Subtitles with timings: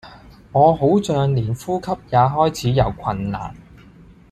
[0.51, 3.55] 我好像連呼吸也開始有困難